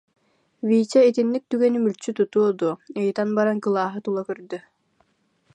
Витя 0.67 1.01
итинник 1.09 1.43
түгэни 1.55 1.79
мүлчү 1.83 2.11
тутуо 2.21 2.47
дуо, 2.61 2.73
ыйытан 3.03 3.29
баран 3.37 3.57
кылааһы 3.65 3.99
тула 4.09 4.21
көрдө 4.31 4.57